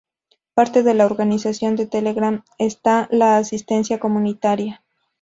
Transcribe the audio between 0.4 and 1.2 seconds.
Parte de la